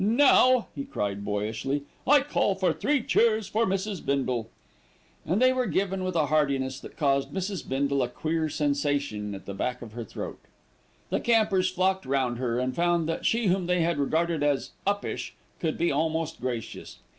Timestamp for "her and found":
12.39-13.07